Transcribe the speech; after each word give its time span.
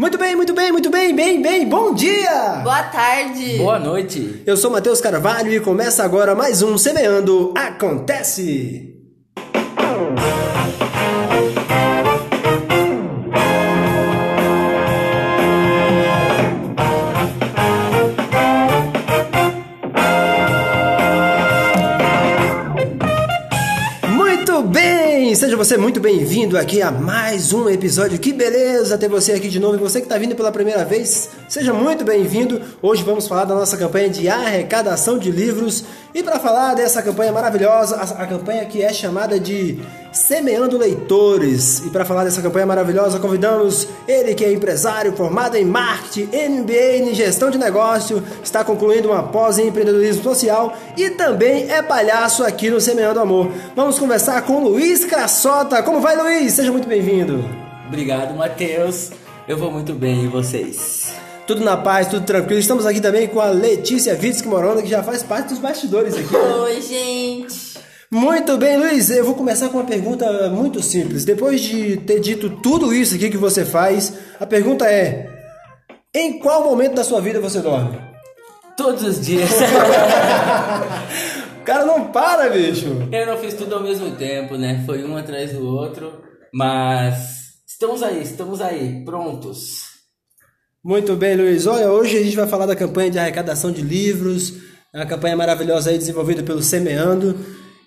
Muito 0.00 0.16
bem, 0.16 0.34
muito 0.34 0.54
bem, 0.54 0.72
muito 0.72 0.88
bem, 0.90 1.14
bem, 1.14 1.42
bem, 1.42 1.68
bom 1.68 1.92
dia! 1.92 2.62
Boa 2.62 2.84
tarde! 2.84 3.58
Boa 3.58 3.78
noite! 3.78 4.42
Eu 4.46 4.56
sou 4.56 4.70
Matheus 4.70 4.98
Carvalho 4.98 5.52
e 5.52 5.60
começa 5.60 6.02
agora 6.02 6.34
mais 6.34 6.62
um 6.62 6.78
Semeando 6.78 7.52
Acontece! 7.54 8.96
Você 25.60 25.76
muito 25.76 26.00
bem-vindo 26.00 26.56
aqui 26.56 26.80
a 26.80 26.90
mais 26.90 27.52
um 27.52 27.68
episódio. 27.68 28.18
Que 28.18 28.32
beleza 28.32 28.96
ter 28.96 29.10
você 29.10 29.32
aqui 29.32 29.46
de 29.46 29.60
novo. 29.60 29.74
E 29.74 29.78
você 29.78 30.00
que 30.00 30.06
está 30.06 30.16
vindo 30.16 30.34
pela 30.34 30.50
primeira 30.50 30.86
vez, 30.86 31.28
seja 31.50 31.74
muito 31.74 32.02
bem-vindo. 32.02 32.62
Hoje 32.80 33.02
vamos 33.02 33.28
falar 33.28 33.44
da 33.44 33.54
nossa 33.54 33.76
campanha 33.76 34.08
de 34.08 34.26
arrecadação 34.26 35.18
de 35.18 35.30
livros. 35.30 35.84
E 36.14 36.22
para 36.22 36.40
falar 36.40 36.72
dessa 36.72 37.02
campanha 37.02 37.30
maravilhosa, 37.30 37.96
a, 37.96 38.22
a 38.22 38.26
campanha 38.26 38.64
que 38.64 38.82
é 38.82 38.90
chamada 38.90 39.38
de 39.38 39.78
Semeando 40.12 40.76
Leitores. 40.76 41.80
E 41.84 41.90
para 41.90 42.04
falar 42.04 42.24
dessa 42.24 42.42
campanha 42.42 42.66
maravilhosa, 42.66 43.18
convidamos 43.18 43.88
ele 44.08 44.34
que 44.34 44.44
é 44.44 44.52
empresário, 44.52 45.12
formado 45.12 45.56
em 45.56 45.64
marketing, 45.64 46.28
MBA 46.32 46.96
em 46.96 47.14
gestão 47.14 47.50
de 47.50 47.58
negócio, 47.58 48.22
está 48.42 48.64
concluindo 48.64 49.08
uma 49.08 49.22
pós 49.22 49.58
em 49.58 49.68
empreendedorismo 49.68 50.22
social 50.22 50.76
e 50.96 51.10
também 51.10 51.70
é 51.70 51.82
palhaço 51.82 52.44
aqui 52.44 52.70
no 52.70 52.80
Semeando 52.80 53.20
Amor. 53.20 53.50
Vamos 53.76 53.98
conversar 53.98 54.42
com 54.42 54.62
Luiz 54.62 55.04
Crassota. 55.04 55.82
Como 55.82 56.00
vai, 56.00 56.16
Luiz? 56.16 56.54
Seja 56.54 56.72
muito 56.72 56.88
bem-vindo. 56.88 57.44
Obrigado, 57.86 58.34
Matheus. 58.34 59.10
Eu 59.46 59.56
vou 59.56 59.70
muito 59.70 59.94
bem 59.94 60.24
e 60.24 60.28
vocês? 60.28 61.12
Tudo 61.46 61.64
na 61.64 61.76
paz, 61.76 62.06
tudo 62.06 62.24
tranquilo. 62.24 62.60
Estamos 62.60 62.86
aqui 62.86 63.00
também 63.00 63.26
com 63.26 63.40
a 63.40 63.50
Letícia 63.50 64.14
Vitsky 64.14 64.46
Morona, 64.46 64.82
que 64.82 64.88
já 64.88 65.02
faz 65.02 65.22
parte 65.22 65.48
dos 65.48 65.58
bastidores 65.58 66.14
aqui. 66.14 66.36
Oi, 66.36 66.80
gente! 66.80 67.69
Muito 68.12 68.58
bem, 68.58 68.76
Luiz. 68.76 69.08
Eu 69.08 69.24
vou 69.24 69.36
começar 69.36 69.68
com 69.68 69.78
uma 69.78 69.86
pergunta 69.86 70.50
muito 70.50 70.82
simples. 70.82 71.24
Depois 71.24 71.60
de 71.60 71.96
ter 71.98 72.18
dito 72.18 72.50
tudo 72.60 72.92
isso 72.92 73.14
aqui 73.14 73.30
que 73.30 73.36
você 73.36 73.64
faz, 73.64 74.12
a 74.40 74.44
pergunta 74.44 74.84
é: 74.84 75.30
em 76.12 76.40
qual 76.40 76.64
momento 76.64 76.96
da 76.96 77.04
sua 77.04 77.20
vida 77.20 77.38
você 77.38 77.60
dorme? 77.60 77.96
Todos 78.76 79.04
os 79.04 79.24
dias. 79.24 79.48
o 81.60 81.64
cara 81.64 81.84
não 81.84 82.10
para, 82.10 82.50
bicho. 82.50 82.86
Eu 83.12 83.26
não 83.26 83.38
fiz 83.38 83.54
tudo 83.54 83.76
ao 83.76 83.82
mesmo 83.82 84.10
tempo, 84.16 84.56
né? 84.56 84.82
Foi 84.84 85.04
um 85.04 85.16
atrás 85.16 85.52
do 85.52 85.64
outro, 85.64 86.20
mas 86.52 87.60
estamos 87.64 88.02
aí, 88.02 88.24
estamos 88.24 88.60
aí, 88.60 89.04
prontos. 89.04 89.84
Muito 90.82 91.14
bem, 91.14 91.36
Luiz. 91.36 91.64
Olha, 91.64 91.92
hoje 91.92 92.16
a 92.18 92.24
gente 92.24 92.34
vai 92.34 92.48
falar 92.48 92.66
da 92.66 92.74
campanha 92.74 93.10
de 93.10 93.20
arrecadação 93.20 93.70
de 93.70 93.82
livros, 93.82 94.54
uma 94.92 95.06
campanha 95.06 95.36
maravilhosa 95.36 95.90
aí 95.90 95.98
desenvolvida 95.98 96.42
pelo 96.42 96.60
Semeando, 96.60 97.38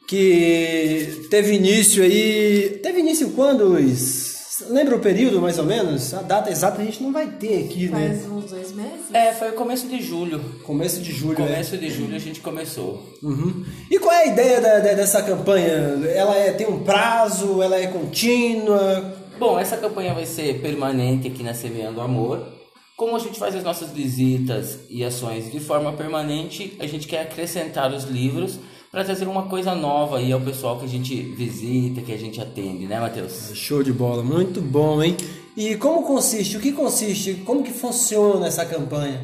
que 0.08 1.28
teve 1.30 1.54
início 1.56 2.04
aí. 2.04 2.80
Teve 2.82 3.00
início 3.00 3.30
quando, 3.32 3.66
Luiz? 3.66 4.34
Lembra 4.70 4.96
o 4.96 5.00
período, 5.00 5.42
mais 5.42 5.58
ou 5.58 5.66
menos? 5.66 6.14
A 6.14 6.22
data 6.22 6.50
exata 6.52 6.82
a 6.82 6.86
gente 6.86 7.02
não 7.02 7.12
vai 7.12 7.28
ter 7.28 7.66
aqui, 7.66 7.88
Faz 7.88 8.22
né? 8.22 8.28
uns 8.32 8.52
dois 8.52 8.72
meses? 8.72 9.12
É, 9.12 9.34
foi 9.34 9.50
o 9.50 9.54
começo 9.54 9.88
de 9.88 10.02
julho. 10.02 10.40
Começo 10.64 11.02
de 11.02 11.12
julho, 11.12 11.36
Começo 11.36 11.78
de 11.78 11.90
julho 11.90 12.16
a 12.16 12.20
gente 12.20 12.40
começou. 12.40 13.04
é. 13.22 13.26
Uhum. 13.26 13.66
E 13.90 13.98
qual 14.00 14.14
é 14.14 14.24
a 14.24 14.28
ideia 14.28 14.62
da- 14.62 14.80
da- 14.80 14.94
dessa 14.94 15.22
campanha? 15.24 15.72
Ela 16.14 16.38
é- 16.38 16.52
tem 16.54 16.68
um 16.68 16.84
prazo? 16.84 17.62
Ela 17.62 17.78
é 17.80 17.88
contínua? 17.88 19.16
Bom, 19.40 19.58
essa 19.60 19.76
campanha 19.76 20.14
vai 20.14 20.26
ser 20.26 20.62
permanente 20.62 21.28
aqui 21.28 21.42
na 21.44 21.54
Semeando 21.54 22.00
Amor. 22.00 22.48
Como 22.96 23.16
a 23.16 23.20
gente 23.20 23.40
faz 23.40 23.56
as 23.56 23.64
nossas 23.64 23.90
visitas 23.90 24.78
e 24.88 25.04
ações 25.04 25.52
de 25.52 25.60
forma 25.60 25.92
permanente, 25.94 26.78
a 26.80 26.86
gente 26.86 27.08
quer 27.08 27.22
acrescentar 27.22 27.92
os 27.92 28.04
livros 28.04 28.60
para 28.94 29.04
trazer 29.04 29.28
uma 29.28 29.48
coisa 29.48 29.74
nova 29.74 30.20
aí 30.20 30.32
ao 30.32 30.40
pessoal 30.40 30.78
que 30.78 30.86
a 30.86 30.88
gente 30.88 31.16
visita, 31.16 32.00
que 32.04 32.14
a 32.14 32.18
gente 32.18 32.40
atende, 32.40 32.86
né, 32.86 33.00
Matheus? 33.00 33.50
Show 33.56 33.82
de 33.82 33.92
bola, 33.92 34.22
muito 34.22 34.62
bom, 34.62 35.02
hein? 35.02 35.18
E 35.58 35.76
como 35.78 36.04
consiste? 36.04 36.58
O 36.58 36.60
que 36.60 36.72
consiste? 36.72 37.34
Como 37.44 37.64
que 37.64 37.72
funciona 37.72 38.46
essa 38.46 38.64
campanha? 38.64 39.20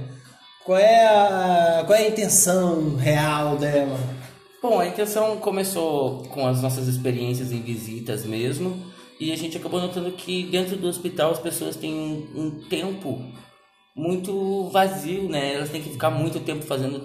Qual 0.65 0.75
é 0.75 1.05
a, 1.05 1.83
qual 1.85 1.99
é 1.99 2.01
a 2.01 2.09
intenção 2.09 2.95
real 2.95 3.57
dela? 3.57 3.95
Bom, 4.59 4.79
a 4.79 4.87
intenção 4.87 5.37
começou 5.37 6.23
com 6.29 6.47
as 6.47 6.63
nossas 6.63 6.87
experiências 6.87 7.51
em 7.51 7.61
visitas 7.61 8.25
mesmo, 8.25 8.75
e 9.19 9.31
a 9.31 9.37
gente 9.37 9.55
acabou 9.55 9.79
notando 9.79 10.11
que 10.13 10.45
dentro 10.45 10.77
do 10.77 10.87
hospital 10.87 11.29
as 11.29 11.39
pessoas 11.39 11.75
têm 11.75 11.93
um, 11.93 12.41
um 12.41 12.51
tempo 12.67 13.23
muito 13.95 14.67
vazio, 14.69 15.29
né? 15.29 15.53
Elas 15.53 15.69
têm 15.69 15.83
que 15.83 15.91
ficar 15.91 16.09
muito 16.09 16.39
tempo 16.39 16.65
fazendo 16.65 17.03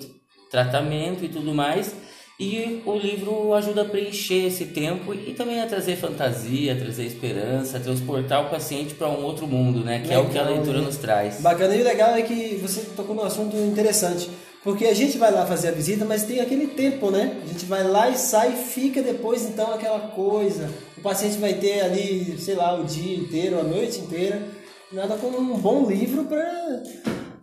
tratamento 0.50 1.26
e 1.26 1.28
tudo 1.28 1.52
mais. 1.52 1.94
E 2.38 2.82
o 2.84 2.96
livro 2.96 3.54
ajuda 3.54 3.82
a 3.82 3.84
preencher 3.84 4.46
esse 4.46 4.66
tempo 4.66 5.14
e 5.14 5.34
também 5.34 5.60
a 5.60 5.66
trazer 5.66 5.94
fantasia, 5.94 6.72
a 6.72 6.76
trazer 6.76 7.04
esperança, 7.04 7.76
a 7.76 7.80
transportar 7.80 8.44
o 8.44 8.50
paciente 8.50 8.94
para 8.94 9.08
um 9.08 9.22
outro 9.22 9.46
mundo, 9.46 9.84
né? 9.84 10.00
Que 10.04 10.12
é 10.12 10.18
o 10.18 10.28
que 10.28 10.36
a 10.36 10.42
Legal, 10.42 10.56
leitura 10.56 10.80
né? 10.80 10.84
nos 10.84 10.96
traz. 10.96 11.40
Bacana 11.40 11.76
e 11.76 11.80
o 11.80 11.84
legal 11.84 12.10
é 12.16 12.22
que 12.22 12.58
você 12.60 12.80
tocou 12.96 13.14
num 13.14 13.22
assunto 13.22 13.56
interessante. 13.56 14.28
Porque 14.64 14.86
a 14.86 14.94
gente 14.94 15.16
vai 15.16 15.30
lá 15.30 15.46
fazer 15.46 15.68
a 15.68 15.72
visita, 15.72 16.04
mas 16.06 16.24
tem 16.24 16.40
aquele 16.40 16.68
tempo, 16.68 17.10
né? 17.10 17.36
A 17.44 17.46
gente 17.46 17.66
vai 17.66 17.84
lá 17.84 18.08
e 18.08 18.16
sai 18.16 18.54
e 18.54 18.56
fica 18.56 19.00
depois, 19.02 19.44
então, 19.44 19.72
aquela 19.72 20.00
coisa. 20.08 20.70
O 20.96 21.02
paciente 21.02 21.36
vai 21.36 21.54
ter 21.54 21.82
ali, 21.82 22.36
sei 22.38 22.54
lá, 22.54 22.74
o 22.74 22.82
dia 22.82 23.14
inteiro, 23.16 23.60
a 23.60 23.62
noite 23.62 24.00
inteira. 24.00 24.42
Nada 24.90 25.16
como 25.16 25.38
um 25.38 25.58
bom 25.58 25.86
livro 25.86 26.24
para, 26.24 26.82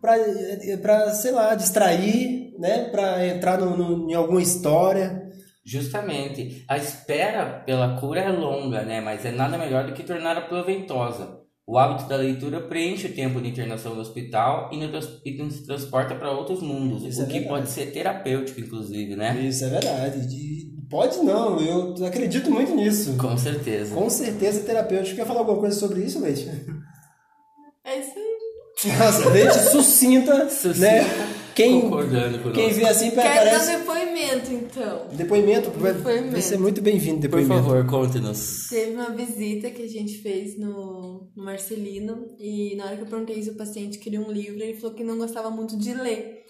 para, 0.02 1.14
sei 1.14 1.32
lá, 1.32 1.54
distrair, 1.56 2.54
né? 2.60 2.86
Para 2.90 3.26
entrar 3.28 3.58
no, 3.60 3.78
no- 3.78 4.10
em 4.10 4.14
alguma 4.14 4.42
história. 4.42 5.30
Justamente. 5.64 6.66
A 6.68 6.78
espera 6.78 7.62
pela 7.66 8.00
cura 8.00 8.22
é 8.22 8.30
longa, 8.32 8.84
né? 8.84 9.00
Mas 9.00 9.24
é 9.26 9.32
nada 9.32 9.58
melhor 9.58 9.86
do 9.86 9.94
que 9.94 10.04
torná-la 10.04 10.42
proveitosa. 10.42 11.40
O 11.68 11.78
hábito 11.78 12.10
da 12.10 12.18
leitura 12.18 12.60
preenche 12.60 13.08
o 13.08 13.14
tempo 13.14 13.40
de 13.40 13.48
internação 13.48 13.94
no 13.94 14.02
hospital 14.02 14.70
e 14.74 14.78
nos, 14.88 15.22
e 15.24 15.38
nos 15.38 15.62
transporta 15.62 16.16
para 16.16 16.32
outros 16.32 16.62
mundos, 16.62 17.06
Isso 17.06 17.22
o 17.22 17.24
é 17.24 17.28
que 17.28 17.34
verdade. 17.34 17.50
pode 17.50 17.70
ser 17.70 17.92
terapêutico, 17.94 18.60
inclusive, 18.60 19.16
né? 19.16 19.40
Isso 19.40 19.64
é 19.64 19.70
verdade. 19.70 20.20
E 20.36 20.72
pode 20.90 21.20
não, 21.20 21.60
eu 21.62 21.96
acredito 22.06 22.50
muito 22.52 22.76
nisso. 22.76 23.16
Com 23.18 23.38
certeza. 23.38 23.96
Com 23.96 24.10
certeza 24.10 24.66
terapêutico. 24.66 25.16
Quer 25.16 25.26
falar 25.28 25.42
alguma 25.42 25.60
coisa 25.60 25.80
sobre 25.80 26.02
isso, 26.04 26.20
Leite? 26.20 26.50
É 27.86 28.00
isso 28.00 28.18
aí. 28.18 28.31
Nossa, 28.88 29.30
Leite 29.30 29.54
sucinta, 29.70 30.50
Sucinta, 30.50 30.80
né? 30.80 31.06
Quem, 31.54 31.82
Concordando 31.82 32.40
com 32.40 32.52
quem 32.52 32.70
vê 32.72 32.86
assim 32.86 33.12
Quero 33.12 33.22
parece... 33.22 33.66
dar 33.68 33.78
depoimento, 33.80 34.52
então. 34.54 35.08
Depoimento, 35.12 35.70
vai, 35.72 35.94
Depoimento. 35.94 36.32
vai 36.32 36.42
ser 36.42 36.58
muito 36.58 36.82
bem-vindo 36.82 37.16
Por 37.18 37.22
depoimento. 37.40 37.54
favor, 37.64 37.86
conte-nos. 37.86 38.68
Teve 38.70 38.92
uma 38.94 39.10
visita 39.12 39.70
que 39.70 39.84
a 39.84 39.88
gente 39.88 40.18
fez 40.20 40.58
no, 40.58 41.30
no 41.36 41.44
Marcelino 41.44 42.26
e 42.40 42.76
na 42.78 42.86
hora 42.86 42.96
que 42.96 43.02
eu 43.04 43.08
perguntei 43.08 43.44
se 43.44 43.50
o 43.50 43.56
paciente 43.56 44.00
queria 44.00 44.22
um 44.22 44.32
livro, 44.32 44.62
ele 44.64 44.76
falou 44.76 44.96
que 44.96 45.04
não 45.04 45.18
gostava 45.18 45.52
muito 45.52 45.78
de 45.78 45.94
ler. 45.94 46.41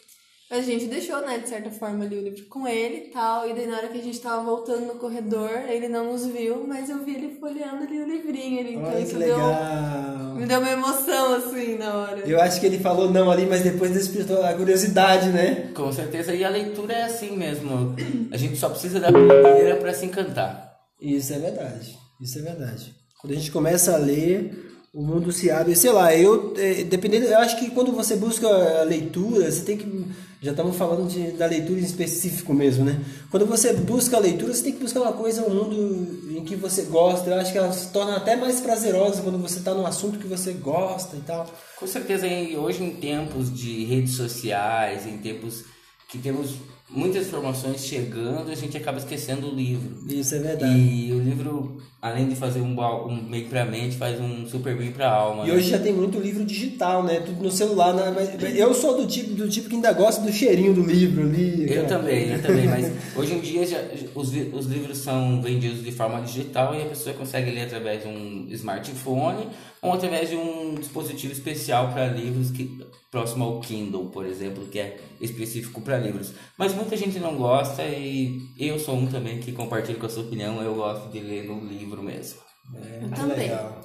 A 0.52 0.60
gente 0.62 0.88
deixou, 0.88 1.22
né, 1.22 1.38
de 1.38 1.48
certa 1.48 1.72
forma, 1.72 2.04
ali 2.04 2.18
o 2.18 2.22
livro 2.22 2.44
com 2.50 2.68
ele 2.68 3.08
e 3.08 3.10
tal. 3.10 3.50
E 3.50 3.54
daí 3.54 3.66
na 3.66 3.78
hora 3.78 3.88
que 3.88 3.98
a 3.98 4.04
gente 4.04 4.20
tava 4.20 4.44
voltando 4.44 4.86
no 4.86 4.96
corredor, 4.96 5.50
ele 5.70 5.88
não 5.88 6.12
nos 6.12 6.26
viu, 6.26 6.68
mas 6.68 6.90
eu 6.90 7.06
vi 7.06 7.16
ele 7.16 7.38
folheando 7.40 7.84
ali 7.84 8.02
o 8.02 8.06
livrinho 8.06 8.60
ali. 8.60 8.76
Então 8.76 8.92
que 8.92 9.00
isso 9.00 9.18
deu, 9.18 9.38
legal. 9.38 10.36
me 10.36 10.46
deu 10.46 10.60
uma 10.60 10.70
emoção, 10.70 11.36
assim, 11.36 11.78
na 11.78 11.96
hora. 11.96 12.20
Eu 12.28 12.42
acho 12.42 12.60
que 12.60 12.66
ele 12.66 12.80
falou 12.80 13.10
não 13.10 13.32
ali, 13.32 13.46
mas 13.46 13.62
depois 13.62 13.92
despertou 13.92 14.44
a 14.44 14.54
curiosidade, 14.54 15.30
né? 15.30 15.72
Com 15.74 15.90
certeza. 15.94 16.36
E 16.36 16.44
a 16.44 16.50
leitura 16.50 16.96
é 16.96 17.04
assim 17.04 17.38
mesmo. 17.38 17.96
A 18.30 18.36
gente 18.36 18.58
só 18.58 18.68
precisa 18.68 19.00
da 19.00 19.10
primeira 19.10 19.78
para 19.78 19.94
se 19.94 20.06
encantar. 20.06 20.76
Isso 21.00 21.32
é 21.32 21.40
verdade. 21.40 21.98
Isso 22.20 22.38
é 22.40 22.42
verdade. 22.42 22.94
Quando 23.22 23.32
a 23.32 23.36
gente 23.38 23.52
começa 23.52 23.94
a 23.94 23.98
ler, 23.98 24.71
o 24.94 25.02
mundo 25.02 25.32
se 25.32 25.50
abre. 25.50 25.76
Sei 25.76 25.92
lá, 25.92 26.16
eu, 26.16 26.54
eh, 26.58 26.84
dependendo, 26.84 27.26
eu 27.26 27.40
acho 27.40 27.58
que 27.58 27.72
quando 27.72 27.92
você 27.92 28.16
busca 28.16 28.48
a 28.48 28.84
leitura, 28.84 29.50
você 29.50 29.64
tem 29.64 29.78
que. 29.78 30.06
Já 30.42 30.52
estamos 30.52 30.76
falando 30.76 31.08
de, 31.08 31.34
da 31.34 31.46
leitura 31.46 31.80
em 31.80 31.84
específico 31.84 32.52
mesmo, 32.52 32.84
né? 32.84 33.00
Quando 33.30 33.46
você 33.46 33.74
busca 33.74 34.18
a 34.18 34.20
leitura, 34.20 34.54
você 34.54 34.64
tem 34.64 34.74
que 34.74 34.80
buscar 34.80 35.02
uma 35.02 35.14
coisa, 35.14 35.46
um 35.48 35.54
mundo 35.54 36.36
em 36.36 36.44
que 36.44 36.56
você 36.56 36.84
gosta. 36.84 37.30
Eu 37.30 37.40
acho 37.40 37.52
que 37.52 37.60
ela 37.60 37.72
se 37.72 37.92
torna 37.92 38.18
até 38.18 38.36
mais 38.36 38.60
prazerosa 38.60 39.22
quando 39.22 39.38
você 39.38 39.60
está 39.60 39.74
num 39.74 39.86
assunto 39.86 40.18
que 40.18 40.28
você 40.28 40.52
gosta 40.54 41.16
e 41.16 41.22
tal. 41.22 41.48
Com 41.78 41.86
certeza, 41.86 42.26
hoje 42.58 42.84
em 42.84 42.96
tempos 42.96 43.54
de 43.56 43.86
redes 43.86 44.16
sociais, 44.16 45.06
em 45.06 45.20
tempos 45.20 45.64
que 46.10 46.18
temos 46.18 46.56
muitas 46.94 47.28
informações 47.28 47.86
chegando 47.86 48.52
a 48.52 48.56
gente 48.56 48.76
acaba 48.78 48.98
esquecendo 48.98 49.48
o 49.48 49.56
livro. 49.56 49.98
Isso 50.08 50.36
é 50.36 50.40
verdade. 50.40 50.78
E 50.78 51.12
o 51.14 51.20
livro, 51.20 51.82
além 52.02 52.28
de 52.28 52.36
fazer 52.36 52.60
um, 52.60 52.76
um 53.08 53.24
bem 53.30 53.46
pra 53.46 53.66
mente, 53.66 53.96
faz 53.96 54.20
um 54.20 54.46
super 54.46 54.78
bem 54.78 54.92
pra 54.92 55.10
alma. 55.10 55.46
E 55.46 55.48
né? 55.48 55.56
hoje 55.56 55.70
já 55.70 55.80
tem 55.80 55.94
muito 55.94 56.20
livro 56.20 56.44
digital, 56.44 57.04
né? 57.04 57.22
Tudo 57.22 57.42
no 57.42 57.52
celular. 57.52 57.94
Né? 57.94 58.14
Mas 58.14 58.56
eu 58.56 58.74
sou 58.74 58.98
do 58.98 59.08
tipo, 59.08 59.34
do 59.34 59.50
tipo 59.50 59.70
que 59.70 59.76
ainda 59.76 59.94
gosta 59.94 60.22
do 60.22 60.32
cheirinho 60.32 60.74
do 60.74 60.84
livro 60.84 61.24
ali. 61.24 61.72
Eu 61.72 61.88
também, 61.88 62.30
eu 62.30 62.42
também, 62.42 62.68
mas 62.68 62.92
hoje 63.16 63.34
em 63.34 63.40
dia 63.40 63.66
já, 63.66 63.80
os, 64.14 64.30
os 64.54 64.66
livros 64.66 64.98
são 64.98 65.42
vendidos 65.42 65.84
de 65.84 65.92
forma 65.92 66.22
digital 66.22 66.76
e 66.76 66.82
a 66.82 66.86
pessoa 66.86 67.16
consegue 67.16 67.52
ler 67.52 67.64
através 67.64 68.04
de 68.04 68.08
um 68.08 68.48
smartphone 68.50 69.48
ou 69.82 69.94
através 69.94 70.30
de 70.30 70.36
um 70.36 70.76
dispositivo 70.76 71.34
especial 71.34 71.92
para 71.92 72.08
livros 72.08 72.52
que 72.52 72.80
próximo 73.12 73.44
ao 73.44 73.60
Kindle, 73.60 74.06
por 74.06 74.26
exemplo, 74.26 74.66
que 74.68 74.80
é 74.80 74.98
específico 75.20 75.82
para 75.82 75.98
livros. 75.98 76.32
Mas 76.58 76.74
muita 76.82 76.98
gente 76.98 77.20
não 77.20 77.36
gosta 77.38 77.84
e 77.86 78.42
eu 78.60 78.78
sou 78.80 78.96
um 78.96 79.08
também 79.08 79.40
que 79.40 79.52
compartilho 79.52 80.00
com 80.00 80.06
a 80.06 80.10
sua 80.10 80.24
opinião, 80.24 80.62
eu 80.62 80.76
gosto 80.76 81.10
de 81.10 81.20
ler 81.20 81.46
no 81.46 81.60
livro 81.66 82.02
mesmo. 82.04 82.40
É, 82.76 83.04
Eu 83.06 83.10
também. 83.12 83.38
legal. 83.38 83.82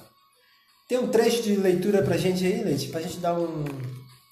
Tem 0.87 0.97
um 0.99 1.07
trecho 1.07 1.43
de 1.43 1.55
leitura 1.55 2.01
pra 2.01 2.15
gente 2.17 2.45
aí, 2.45 2.63
Leite? 2.63 2.87
Pra 2.87 3.01
gente 3.01 3.17
dar 3.17 3.37
um. 3.37 3.65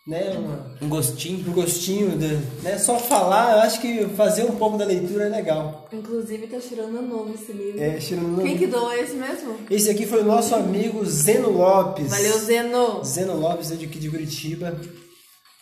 Né, 0.07 0.38
uma- 0.38 0.77
Um 0.83 0.88
gostinho 0.88 1.50
um 1.50 1.51
gostinho, 1.51 2.15
de, 2.15 2.27
né? 2.62 2.77
Só 2.77 3.00
falar, 3.00 3.53
eu 3.53 3.59
acho 3.63 3.81
que 3.81 4.06
fazer 4.09 4.44
um 4.44 4.56
pouco 4.56 4.77
da 4.77 4.85
leitura 4.85 5.25
é 5.25 5.29
legal. 5.29 5.89
Inclusive 5.91 6.45
tá 6.45 6.59
tirando 6.59 7.01
novo 7.01 7.33
esse 7.33 7.51
livro. 7.51 7.81
É, 7.81 7.97
tirando- 7.97 8.44
Quem 8.44 8.56
que 8.56 8.68
doou 8.68 8.94
esse 8.94 9.15
mesmo? 9.15 9.57
Esse 9.68 9.89
aqui 9.89 10.06
foi 10.06 10.21
o 10.21 10.25
nosso 10.25 10.53
amigo 10.53 11.03
Zeno 11.06 11.50
Lopes. 11.50 12.07
Valeu, 12.11 12.38
Zeno! 12.38 13.03
Zeno 13.03 13.35
Lopes 13.35 13.71
é 13.71 13.75
de 13.75 13.85
aqui 13.85 13.97
de 13.97 14.09
Curitiba. 14.11 14.79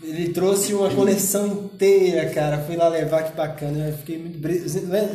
Ele 0.03 0.33
trouxe 0.33 0.73
uma 0.73 0.93
coleção 0.93 1.47
inteira, 1.47 2.29
cara. 2.29 2.61
Fui 2.65 2.75
lá 2.75 2.89
levar, 2.89 3.23
que 3.23 3.35
bacana. 3.35 3.87
Eu 3.87 3.97
fiquei 3.97 4.17
muito. 4.17 4.39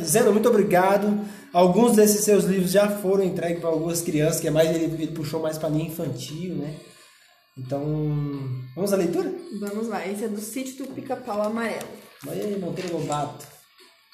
Zeno, 0.03 0.31
muito 0.31 0.49
obrigado. 0.49 1.23
Alguns 1.53 1.95
desses 1.95 2.23
seus 2.23 2.43
livros 2.43 2.71
já 2.71 2.89
foram 2.89 3.23
entregues 3.23 3.59
para 3.59 3.69
algumas 3.69 4.01
crianças, 4.01 4.39
que 4.39 4.47
é 4.47 4.51
mais 4.51 4.69
ele, 4.69 4.85
ele 4.85 5.07
puxou 5.07 5.39
mais 5.39 5.57
para 5.57 5.69
linha 5.69 5.87
infantil, 5.87 6.55
né? 6.55 6.75
Então, 7.57 7.83
vamos 8.75 8.93
à 8.93 8.95
leitura? 8.95 9.33
Vamos 9.59 9.87
lá, 9.87 10.07
esse 10.07 10.23
é 10.23 10.27
do 10.27 10.39
sítio 10.39 10.85
do 10.85 10.93
Pica-Pau 10.93 11.41
Amarelo. 11.41 11.89
Olha 12.25 12.45
aí, 12.45 12.57
Monteiro 12.57 12.97
Lobato. 12.97 13.45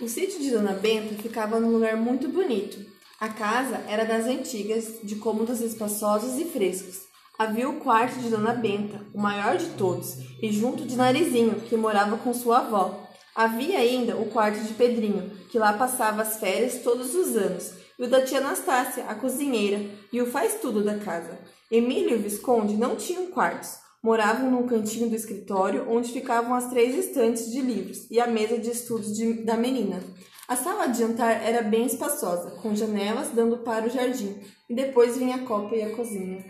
O 0.02 0.10
sítio 0.10 0.40
de 0.40 0.50
Dona 0.50 0.74
Benta 0.74 1.14
ficava 1.22 1.60
num 1.60 1.72
lugar 1.72 1.96
muito 1.96 2.28
bonito. 2.28 2.78
A 3.20 3.30
casa 3.30 3.82
era 3.88 4.04
das 4.04 4.26
antigas, 4.26 5.00
de 5.04 5.16
cômodos 5.16 5.62
espaçosos 5.62 6.40
e 6.40 6.46
frescos. 6.46 6.98
Havia 7.38 7.70
o 7.70 7.82
quarto 7.82 8.18
de 8.20 8.30
Dona 8.30 8.54
Benta, 8.54 9.02
o 9.14 9.20
maior 9.20 9.58
de 9.58 9.66
todos, 9.72 10.18
e 10.42 10.50
junto 10.54 10.86
de 10.86 10.96
Narizinho, 10.96 11.56
que 11.62 11.76
morava 11.76 12.16
com 12.18 12.34
sua 12.34 12.60
avó. 12.60 13.04
Havia 13.36 13.80
ainda 13.80 14.16
o 14.16 14.28
quarto 14.28 14.58
de 14.64 14.74
Pedrinho, 14.74 15.30
que 15.50 15.60
lá 15.60 15.74
passava 15.74 16.22
as 16.22 16.38
férias 16.38 16.80
todos 16.82 17.14
os 17.14 17.36
anos, 17.36 17.74
e 18.00 18.04
o 18.04 18.10
da 18.10 18.22
tia 18.22 18.38
Anastácia, 18.38 19.04
a 19.10 19.16
cozinheira, 19.16 19.82
e 20.14 20.22
o 20.22 20.26
faz-tudo 20.26 20.82
da 20.82 20.98
casa. 21.00 21.38
Emílio 21.70 22.12
e 22.12 22.16
o 22.16 22.22
Visconde 22.22 22.76
não 22.76 22.96
tinham 22.96 23.28
quartos. 23.28 23.80
Moravam 24.02 24.50
num 24.50 24.68
cantinho 24.68 25.10
do 25.10 25.16
escritório 25.16 25.88
onde 25.90 26.14
ficavam 26.14 26.54
as 26.54 26.70
três 26.70 26.96
estantes 26.96 27.52
de 27.52 27.60
livros 27.60 28.10
e 28.10 28.20
a 28.20 28.28
mesa 28.28 28.58
de 28.58 28.70
estudos 28.70 29.12
de- 29.14 29.44
da 29.44 29.58
menina. 29.58 30.00
A 30.48 30.56
sala 30.56 30.88
de 30.88 31.00
jantar 31.00 31.44
era 31.44 31.64
bem 31.64 31.86
espaçosa, 31.86 32.52
com 32.62 32.76
janelas 32.76 33.32
dando 33.32 33.58
para 33.58 33.88
o 33.88 33.90
jardim, 33.90 34.38
e 34.70 34.76
depois 34.76 35.18
vinha 35.18 35.38
a 35.38 35.40
copa 35.40 35.76
e 35.76 35.82
a 35.82 35.96
cozinha. 35.96 36.46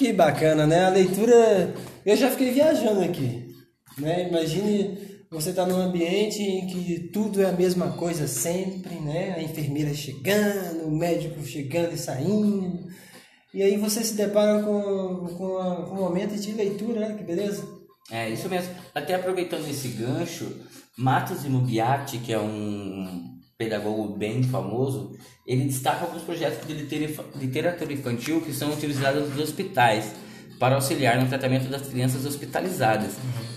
Que 0.00 0.14
bacana, 0.14 0.66
né? 0.66 0.86
A 0.86 0.88
leitura. 0.88 1.74
Eu 2.06 2.16
já 2.16 2.30
fiquei 2.30 2.50
viajando 2.52 3.02
aqui. 3.02 3.54
Né? 3.98 4.30
Imagine 4.30 4.96
você 5.30 5.50
estar 5.50 5.66
num 5.66 5.76
ambiente 5.76 6.40
em 6.42 6.66
que 6.66 7.10
tudo 7.12 7.42
é 7.42 7.50
a 7.50 7.52
mesma 7.52 7.92
coisa 7.92 8.26
sempre, 8.26 8.94
né? 8.94 9.34
A 9.36 9.42
enfermeira 9.42 9.92
chegando, 9.92 10.86
o 10.86 10.90
médico 10.90 11.44
chegando 11.44 11.92
e 11.92 11.98
saindo. 11.98 12.86
E 13.52 13.62
aí 13.62 13.76
você 13.76 14.02
se 14.02 14.14
depara 14.14 14.62
com, 14.62 15.26
com, 15.36 15.58
a- 15.58 15.84
com 15.84 15.96
um 15.96 16.00
momento 16.00 16.34
de 16.34 16.52
leitura, 16.52 17.00
né? 17.00 17.14
Que 17.18 17.22
beleza? 17.24 17.62
É, 18.10 18.30
isso 18.30 18.48
mesmo. 18.48 18.72
Até 18.94 19.14
aproveitando 19.14 19.68
esse 19.68 19.88
gancho, 19.88 20.50
Matos 20.96 21.44
Imubiati, 21.44 22.16
que 22.20 22.32
é 22.32 22.38
um 22.40 23.29
pedagogo 23.64 24.08
bem 24.16 24.42
famoso, 24.42 25.12
ele 25.46 25.64
destaca 25.64 26.06
alguns 26.06 26.22
projetos 26.22 26.66
de 26.66 26.72
litera- 26.72 27.24
literatura 27.36 27.92
infantil 27.92 28.40
que 28.40 28.54
são 28.54 28.72
utilizados 28.72 29.28
nos 29.28 29.38
hospitais 29.38 30.14
para 30.58 30.76
auxiliar 30.76 31.20
no 31.20 31.28
tratamento 31.28 31.68
das 31.68 31.86
crianças 31.86 32.24
hospitalizadas. 32.24 33.12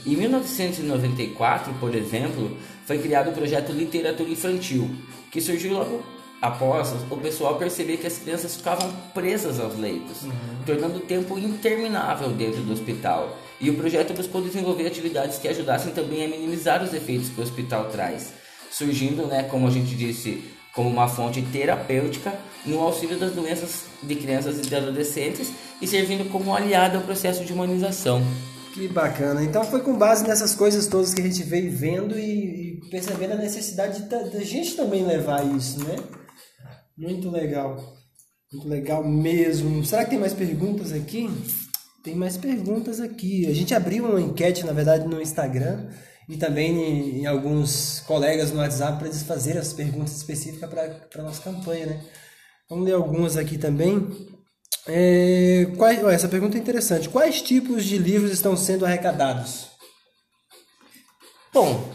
Em 0.05 0.13
1994, 0.17 1.73
por 1.79 1.95
exemplo, 1.95 2.57
foi 2.85 2.97
criado 2.99 3.29
o 3.29 3.33
projeto 3.33 3.71
Literatura 3.71 4.29
Infantil, 4.29 4.93
que 5.31 5.39
surgiu 5.39 5.73
logo 5.73 6.03
após 6.41 6.93
o 7.09 7.15
pessoal 7.15 7.55
perceber 7.57 7.95
que 7.95 8.07
as 8.07 8.17
crianças 8.17 8.57
ficavam 8.57 8.91
presas 9.13 9.57
aos 9.57 9.77
leitos, 9.79 10.17
tornando 10.65 10.97
o 10.97 11.01
tempo 11.01 11.39
interminável 11.39 12.29
dentro 12.31 12.61
do 12.61 12.73
hospital. 12.73 13.37
E 13.61 13.69
o 13.69 13.75
projeto 13.75 14.13
buscou 14.13 14.41
desenvolver 14.41 14.85
atividades 14.85 15.37
que 15.37 15.47
ajudassem 15.47 15.93
também 15.93 16.25
a 16.25 16.27
minimizar 16.27 16.83
os 16.83 16.93
efeitos 16.93 17.29
que 17.29 17.39
o 17.39 17.43
hospital 17.43 17.85
traz, 17.85 18.33
surgindo, 18.73 19.27
né, 19.27 19.43
como 19.43 19.67
a 19.67 19.71
gente 19.71 19.95
disse, 19.95 20.43
como 20.73 20.89
uma 20.89 21.07
fonte 21.07 21.41
terapêutica 21.41 22.33
no 22.65 22.79
auxílio 22.79 23.19
das 23.19 23.33
doenças 23.33 23.85
de 24.01 24.15
crianças 24.15 24.57
e 24.57 24.61
de 24.61 24.75
adolescentes 24.75 25.51
e 25.79 25.87
servindo 25.87 26.29
como 26.31 26.55
aliado 26.55 26.97
ao 26.97 27.03
processo 27.03 27.45
de 27.45 27.53
humanização. 27.53 28.21
Que 28.73 28.87
bacana. 28.87 29.43
Então 29.43 29.63
foi 29.63 29.81
com 29.81 29.95
base 29.95 30.27
nessas 30.27 30.55
coisas 30.55 30.87
todas 30.87 31.13
que 31.13 31.21
a 31.21 31.25
gente 31.25 31.43
veio 31.43 31.71
vendo 31.71 32.17
e, 32.17 32.79
e 32.79 32.89
percebendo 32.89 33.33
a 33.33 33.37
necessidade 33.37 34.01
da, 34.03 34.39
gente 34.39 34.75
também 34.75 35.05
levar 35.05 35.45
isso, 35.55 35.83
né? 35.83 35.95
Muito 36.97 37.29
legal. 37.29 37.77
Muito 38.51 38.67
legal 38.67 39.03
mesmo. 39.07 39.85
Será 39.85 40.03
que 40.03 40.11
tem 40.11 40.19
mais 40.19 40.33
perguntas 40.33 40.91
aqui? 40.91 41.29
Tem 42.03 42.15
mais 42.15 42.35
perguntas 42.35 42.99
aqui. 42.99 43.45
A 43.45 43.53
gente 43.53 43.75
abriu 43.75 44.05
uma 44.05 44.19
enquete, 44.19 44.65
na 44.65 44.73
verdade, 44.73 45.07
no 45.07 45.21
Instagram 45.21 45.87
e 46.29 46.37
também 46.37 47.19
em, 47.19 47.25
alguns 47.25 48.01
colegas 48.01 48.51
no 48.51 48.59
WhatsApp 48.59 48.97
para 48.97 49.07
eles 49.07 49.23
fazerem 49.23 49.59
as 49.59 49.73
perguntas 49.73 50.15
específicas 50.15 50.69
para 50.69 51.21
a 51.21 51.23
nossa 51.23 51.41
campanha, 51.41 51.85
né? 51.87 52.01
Vamos 52.69 52.85
ler 52.85 52.93
algumas 52.93 53.37
aqui 53.37 53.57
também. 53.57 54.07
É, 54.87 55.67
quais- 55.77 56.03
ó, 56.03 56.09
essa 56.09 56.27
pergunta 56.27 56.57
é 56.57 56.59
interessante. 56.59 57.09
Quais 57.09 57.41
tipos 57.41 57.83
de 57.85 57.97
livros 57.97 58.31
estão 58.31 58.55
sendo 58.55 58.85
arrecadados? 58.85 59.67
Bom, 61.53 61.87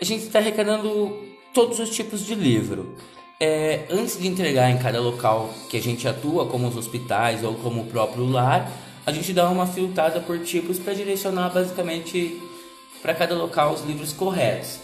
a 0.00 0.04
gente 0.04 0.24
está 0.24 0.38
arrecadando 0.38 1.16
todos 1.52 1.78
os 1.78 1.90
tipos 1.90 2.24
de 2.24 2.34
livro. 2.34 2.96
É, 3.40 3.86
antes 3.90 4.18
de 4.18 4.26
entregar 4.28 4.70
em 4.70 4.78
cada 4.78 5.00
local 5.00 5.52
que 5.68 5.76
a 5.76 5.82
gente 5.82 6.06
atua, 6.08 6.46
como 6.46 6.68
os 6.68 6.76
hospitais 6.76 7.44
ou 7.44 7.54
como 7.56 7.82
o 7.82 7.86
próprio 7.86 8.24
lar, 8.24 8.70
a 9.04 9.12
gente 9.12 9.32
dá 9.32 9.48
uma 9.50 9.66
filtrada 9.66 10.20
por 10.20 10.38
tipos 10.40 10.78
para 10.78 10.94
direcionar 10.94 11.50
basicamente 11.52 12.40
para 13.04 13.14
cada 13.14 13.34
local 13.34 13.74
os 13.74 13.82
livros 13.82 14.14
corretos. 14.14 14.78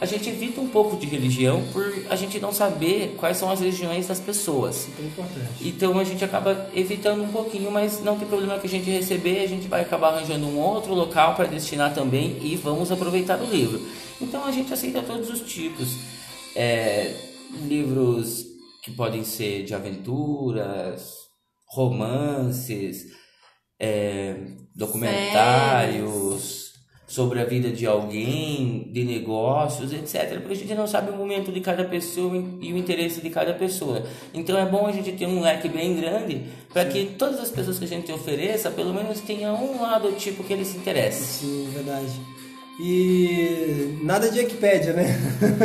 A 0.00 0.06
gente 0.06 0.30
evita 0.30 0.62
um 0.62 0.68
pouco 0.68 0.96
de 0.96 1.04
religião 1.06 1.62
por 1.74 1.84
a 2.08 2.16
gente 2.16 2.40
não 2.40 2.50
saber 2.50 3.14
quais 3.18 3.36
são 3.36 3.50
as 3.50 3.60
religiões 3.60 4.08
das 4.08 4.18
pessoas. 4.18 4.88
Importante. 4.98 5.46
Então 5.60 5.98
a 5.98 6.04
gente 6.04 6.24
acaba 6.24 6.70
evitando 6.74 7.22
um 7.22 7.28
pouquinho, 7.28 7.70
mas 7.70 8.02
não 8.02 8.18
tem 8.18 8.26
problema 8.26 8.58
que 8.58 8.66
a 8.66 8.70
gente 8.70 8.88
receber, 8.90 9.40
a 9.40 9.46
gente 9.46 9.68
vai 9.68 9.82
acabar 9.82 10.14
arranjando 10.14 10.46
um 10.46 10.58
outro 10.58 10.94
local 10.94 11.34
para 11.34 11.44
destinar 11.44 11.94
também 11.94 12.38
e 12.42 12.56
vamos 12.56 12.90
aproveitar 12.90 13.38
o 13.38 13.44
livro. 13.44 13.86
Então 14.22 14.46
a 14.46 14.50
gente 14.50 14.72
aceita 14.72 15.02
todos 15.02 15.28
os 15.28 15.40
tipos. 15.40 15.98
É, 16.54 17.14
livros 17.66 18.42
que 18.82 18.90
podem 18.90 19.22
ser 19.22 19.64
de 19.64 19.74
aventuras, 19.74 21.10
romances, 21.66 23.04
é, 23.78 24.36
documentários 24.74 26.65
sobre 27.06 27.40
a 27.40 27.44
vida 27.44 27.70
de 27.70 27.86
alguém, 27.86 28.88
de 28.90 29.04
negócios, 29.04 29.92
etc. 29.92 30.40
Porque 30.40 30.54
a 30.54 30.56
gente 30.56 30.74
não 30.74 30.86
sabe 30.86 31.10
o 31.10 31.16
momento 31.16 31.52
de 31.52 31.60
cada 31.60 31.84
pessoa 31.84 32.36
e 32.60 32.72
o 32.72 32.76
interesse 32.76 33.20
de 33.20 33.30
cada 33.30 33.54
pessoa. 33.54 34.02
Então 34.34 34.58
é 34.58 34.66
bom 34.66 34.86
a 34.86 34.92
gente 34.92 35.12
ter 35.12 35.26
um 35.26 35.40
leque 35.40 35.68
bem 35.68 35.96
grande 35.96 36.46
para 36.72 36.84
que 36.84 37.06
todas 37.16 37.38
as 37.38 37.48
pessoas 37.48 37.78
que 37.78 37.84
a 37.84 37.88
gente 37.88 38.10
ofereça, 38.10 38.70
pelo 38.70 38.92
menos 38.92 39.20
tenham 39.20 39.54
um 39.54 39.80
lado 39.80 40.10
tipo 40.12 40.42
que 40.42 40.52
eles 40.52 40.68
se 40.68 40.78
interessem. 40.78 41.22
Sim, 41.22 41.70
verdade. 41.72 42.36
E 42.78 43.98
nada 44.02 44.28
de 44.30 44.38
Wikipédia, 44.40 44.92
né? 44.92 45.16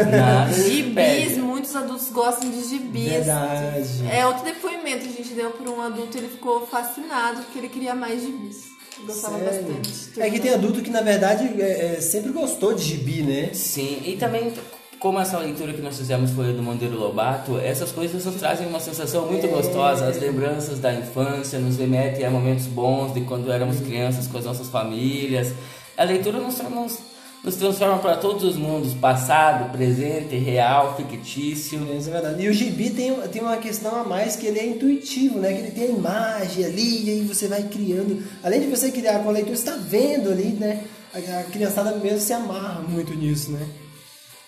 Nada 0.09 0.53
Gibis, 0.63 1.37
muitos 1.37 1.75
adultos 1.75 2.09
gostam 2.09 2.49
de 2.49 2.63
gibis. 2.63 3.09
Verdade. 3.09 4.07
É 4.09 4.25
outro 4.25 4.45
depoimento 4.45 4.99
que 4.99 5.09
a 5.09 5.23
gente 5.23 5.33
deu 5.33 5.49
para 5.49 5.69
um 5.69 5.81
adulto, 5.81 6.17
ele 6.17 6.29
ficou 6.29 6.65
fascinado 6.65 7.41
porque 7.41 7.59
ele 7.59 7.67
queria 7.67 7.93
mais 7.93 8.21
gibis. 8.21 8.71
Gostava 9.05 9.39
Sério? 9.39 9.63
bastante. 9.63 10.21
É 10.21 10.29
que 10.29 10.39
tem 10.39 10.53
adulto 10.53 10.81
que, 10.81 10.89
na 10.89 11.01
verdade, 11.01 11.61
é, 11.61 11.95
é, 11.97 12.01
sempre 12.01 12.31
gostou 12.31 12.73
de 12.73 12.83
gibi, 12.83 13.21
né? 13.23 13.49
Sim, 13.53 14.01
e 14.05 14.15
também 14.17 14.53
como 15.01 15.19
essa 15.19 15.39
leitura 15.39 15.73
que 15.73 15.81
nós 15.81 15.97
fizemos 15.97 16.29
foi 16.29 16.53
do 16.53 16.61
Monteiro 16.61 16.95
Lobato, 16.95 17.57
essas 17.57 17.91
coisas 17.91 18.23
nos 18.23 18.35
trazem 18.35 18.67
uma 18.67 18.79
sensação 18.79 19.25
muito 19.25 19.47
gostosa. 19.47 20.07
As 20.07 20.19
lembranças 20.19 20.79
da 20.79 20.93
infância 20.93 21.57
nos 21.57 21.77
remetem 21.77 22.23
a 22.23 22.29
momentos 22.29 22.67
bons 22.67 23.11
de 23.11 23.21
quando 23.21 23.51
éramos 23.51 23.79
crianças 23.79 24.27
com 24.27 24.37
as 24.37 24.45
nossas 24.45 24.67
famílias. 24.67 25.53
A 25.97 26.03
leitura 26.03 26.39
nos, 26.39 26.59
nos, 26.59 26.99
nos 27.43 27.55
transforma 27.55 27.97
para 27.97 28.17
todos 28.17 28.43
os 28.43 28.55
mundos, 28.55 28.93
passado, 28.93 29.71
presente, 29.71 30.35
real, 30.35 30.95
fictício. 30.95 31.79
Isso 31.97 32.09
é 32.09 32.11
verdade. 32.11 32.43
E 32.43 32.47
o 32.47 32.53
gibi 32.53 32.91
tem, 32.91 33.13
tem 33.31 33.41
uma 33.41 33.57
questão 33.57 33.95
a 33.95 34.03
mais 34.03 34.35
que 34.35 34.45
ele 34.45 34.59
é 34.59 34.65
intuitivo, 34.67 35.39
né? 35.39 35.51
Que 35.53 35.59
ele 35.59 35.71
tem 35.71 35.83
a 35.85 35.87
imagem 35.87 36.65
ali, 36.65 37.05
e 37.05 37.09
aí 37.09 37.21
você 37.21 37.47
vai 37.47 37.63
criando. 37.63 38.23
Além 38.43 38.61
de 38.61 38.67
você 38.67 38.91
criar 38.91 39.19
com 39.19 39.29
a 39.29 39.31
leitura, 39.31 39.55
você 39.55 39.69
está 39.69 39.75
vendo 39.75 40.29
ali, 40.29 40.49
né? 40.49 40.83
A, 41.13 41.39
a 41.39 41.43
criançada 41.45 41.95
mesmo 41.97 42.19
se 42.19 42.31
amarra 42.31 42.81
muito 42.81 43.13
nisso, 43.15 43.51
né? 43.51 43.67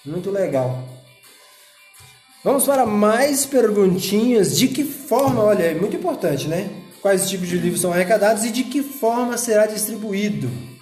Muito 0.06 0.30
legal. 0.30 0.84
Vamos 2.44 2.66
para 2.66 2.86
mais 2.86 3.46
perguntinhas. 3.46 4.56
De 4.56 4.68
que 4.68 4.84
forma, 4.84 5.42
olha, 5.42 5.64
é 5.64 5.74
muito 5.74 5.96
importante, 5.96 6.48
né? 6.48 6.70
Quais 7.02 7.28
tipos 7.28 7.48
de 7.48 7.58
livros 7.58 7.82
são 7.82 7.92
arrecadados 7.92 8.44
e 8.44 8.52
de 8.52 8.66
que 8.66 8.84
forma 8.84 9.38
será 9.38 9.66
distribuído? 9.66 10.73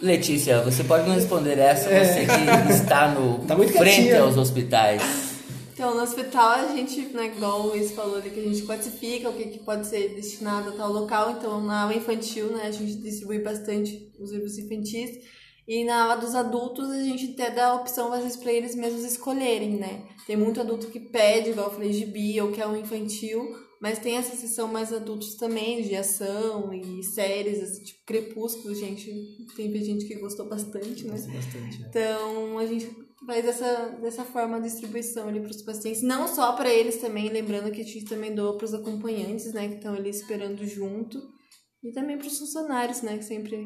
Letícia, 0.00 0.62
você 0.62 0.82
pode 0.82 1.06
não 1.06 1.14
responder 1.14 1.58
essa, 1.58 1.88
você 1.88 2.26
que 2.26 2.72
está 2.72 3.08
no 3.08 3.44
Tá 3.46 3.54
muito 3.56 3.72
frente 3.72 3.96
quietinha. 3.96 4.22
aos 4.22 4.36
hospitais. 4.36 5.02
Então, 5.74 5.94
no 5.94 6.02
hospital 6.02 6.50
a 6.50 6.68
gente, 6.76 7.00
né, 7.14 7.32
igual 7.34 7.62
o 7.62 7.66
Luiz 7.68 7.92
falou 7.92 8.16
ali, 8.16 8.30
que 8.30 8.40
a 8.40 8.42
gente 8.42 8.62
classifica 8.62 9.28
o 9.28 9.32
que, 9.32 9.44
que 9.44 9.58
pode 9.60 9.86
ser 9.86 10.14
destinado 10.14 10.70
a 10.70 10.72
tal 10.72 10.92
local. 10.92 11.30
Então, 11.32 11.60
na 11.62 11.82
aula 11.82 11.94
infantil, 11.94 12.48
né, 12.48 12.64
a 12.66 12.70
gente 12.70 12.96
distribui 12.96 13.38
bastante 13.40 14.10
os 14.18 14.32
livros 14.32 14.58
infantis. 14.58 15.10
E 15.68 15.84
na 15.84 16.02
aula 16.02 16.16
dos 16.16 16.34
adultos, 16.34 16.90
a 16.90 17.02
gente 17.02 17.32
até 17.32 17.50
dá 17.50 17.68
a 17.68 17.74
opção, 17.74 18.12
às 18.12 18.22
vezes, 18.22 18.36
para 18.36 18.52
eles 18.52 18.74
mesmos 18.74 19.04
escolherem, 19.04 19.76
né? 19.76 20.02
Tem 20.26 20.36
muito 20.36 20.60
adulto 20.60 20.88
que 20.88 20.98
pede, 20.98 21.50
igual 21.50 21.68
eu 21.68 21.72
falei, 21.74 21.92
gibi, 21.92 22.40
ou 22.40 22.50
quer 22.50 22.66
um 22.66 22.76
infantil. 22.76 23.40
Mas 23.80 23.98
tem 23.98 24.16
essa 24.16 24.36
sessão 24.36 24.68
mais 24.68 24.92
adultos 24.92 25.36
também, 25.36 25.82
de 25.82 25.96
ação 25.96 26.70
e 26.72 27.02
séries, 27.02 27.62
assim, 27.62 27.82
tipo 27.82 28.00
Crepúsculo, 28.04 28.74
gente. 28.74 29.10
Tem 29.56 29.74
gente 29.82 30.04
que 30.04 30.16
gostou 30.16 30.46
bastante, 30.46 31.06
né? 31.06 31.12
Bastante. 31.12 31.82
Então, 31.88 32.58
a 32.58 32.66
gente 32.66 32.90
faz 33.26 33.44
dessa, 33.44 33.98
dessa 34.02 34.24
forma 34.24 34.56
a 34.56 34.60
distribuição 34.60 35.28
ali 35.28 35.40
para 35.40 35.50
os 35.50 35.62
pacientes, 35.62 36.02
não 36.02 36.26
só 36.28 36.52
para 36.52 36.72
eles 36.72 36.96
também, 36.96 37.28
lembrando 37.28 37.70
que 37.70 37.80
a 37.80 37.84
gente 37.84 38.04
também 38.04 38.34
doa 38.34 38.56
para 38.56 38.64
os 38.64 38.74
acompanhantes, 38.74 39.52
né, 39.52 39.68
que 39.68 39.76
estão 39.76 39.94
ali 39.94 40.10
esperando 40.10 40.66
junto, 40.66 41.22
e 41.82 41.92
também 41.92 42.18
para 42.18 42.26
os 42.26 42.38
funcionários, 42.38 43.02
né, 43.02 43.18
que 43.18 43.24
sempre 43.24 43.56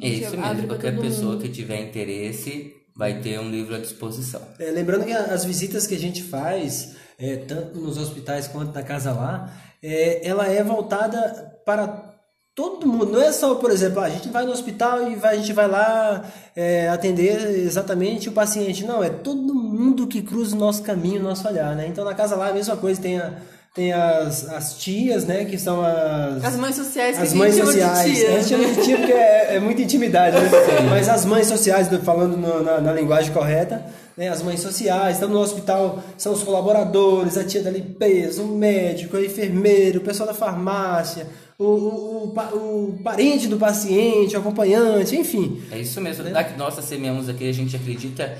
É 0.00 0.08
isso 0.08 0.36
mesmo, 0.36 0.68
qualquer 0.68 0.98
pessoa 0.98 1.32
mundo. 1.32 1.42
que 1.42 1.48
tiver 1.48 1.88
interesse 1.88 2.74
vai 2.94 3.20
ter 3.20 3.38
um 3.40 3.50
livro 3.50 3.74
à 3.74 3.78
disposição. 3.78 4.40
É, 4.58 4.70
lembrando 4.70 5.04
que 5.04 5.12
as 5.12 5.44
visitas 5.44 5.86
que 5.86 5.94
a 5.94 5.98
gente 5.98 6.22
faz, 6.22 6.96
é, 7.18 7.36
tanto 7.36 7.78
nos 7.78 7.96
hospitais 7.98 8.46
quanto 8.48 8.74
na 8.74 8.82
casa 8.82 9.12
lá, 9.12 9.50
é, 9.82 10.26
ela 10.26 10.46
é 10.46 10.62
voltada 10.62 11.60
para 11.64 12.14
todo 12.54 12.86
mundo. 12.86 13.12
Não 13.12 13.22
é 13.22 13.32
só, 13.32 13.54
por 13.56 13.70
exemplo, 13.70 14.00
a 14.00 14.08
gente 14.08 14.28
vai 14.28 14.44
no 14.46 14.52
hospital 14.52 15.10
e 15.10 15.14
vai- 15.14 15.34
a 15.34 15.38
gente 15.38 15.52
vai 15.52 15.68
lá 15.68 16.24
é, 16.54 16.88
atender 16.88 17.38
exatamente 17.60 18.28
o 18.28 18.32
paciente. 18.32 18.84
Não, 18.84 19.04
é 19.04 19.10
todo 19.10 19.54
mundo 19.54 20.06
que 20.06 20.22
cruza 20.22 20.56
o 20.56 20.58
nosso 20.58 20.82
caminho, 20.82 21.20
o 21.20 21.24
nosso 21.24 21.46
olhar, 21.46 21.76
né? 21.76 21.86
Então 21.86 22.04
na 22.04 22.14
casa 22.14 22.34
lá 22.36 22.48
a 22.48 22.52
mesma 22.54 22.76
coisa, 22.76 23.00
tem, 23.00 23.18
a, 23.18 23.34
tem 23.76 23.92
as, 23.92 24.48
as 24.48 24.78
tias, 24.78 25.24
né? 25.26 25.44
Que 25.44 25.58
são 25.58 25.80
as... 25.84 26.42
As 26.42 26.56
mães 26.56 26.74
sociais 26.74 27.20
As 27.20 27.32
mães 27.34 27.54
sociais. 27.54 28.10
de 28.10 28.16
tia. 28.16 28.28
A 28.28 28.32
gente 28.40 28.48
chama 28.48 28.64
de 28.74 28.82
tia 28.82 28.96
porque 28.96 29.12
é, 29.12 29.54
é 29.56 29.60
muita 29.60 29.82
intimidade, 29.82 30.34
né? 30.36 30.48
Mas 30.90 31.08
as 31.08 31.24
mães 31.26 31.46
sociais, 31.46 31.86
do- 31.88 32.00
falando 32.00 32.36
no- 32.38 32.62
na, 32.62 32.80
na 32.80 32.92
linguagem 32.92 33.32
correta, 33.32 33.84
né? 34.16 34.28
as 34.30 34.40
mães 34.42 34.60
sociais, 34.60 35.16
estão 35.16 35.28
no 35.28 35.38
hospital, 35.38 36.02
são 36.16 36.32
os 36.32 36.42
colaboradores, 36.42 37.36
a 37.36 37.44
tia 37.44 37.62
da 37.62 37.70
limpeza, 37.70 38.42
o 38.42 38.48
médico, 38.48 39.16
a 39.18 39.20
enfermeira, 39.22 39.98
o 39.98 40.00
pessoal 40.00 40.26
da 40.26 40.34
farmácia, 40.34 41.26
o, 41.58 41.64
o, 41.64 42.34
o, 42.34 42.88
o 42.94 42.98
parente 43.04 43.46
do 43.46 43.58
paciente, 43.58 44.34
o 44.36 44.40
acompanhante, 44.40 45.14
enfim. 45.16 45.62
É 45.70 45.78
isso 45.78 46.00
mesmo. 46.00 46.24
Da 46.24 46.42
que 46.42 46.58
nós 46.58 46.74
semeamos 46.82 47.28
aqui, 47.28 47.46
a 47.46 47.52
gente 47.52 47.76
acredita 47.76 48.36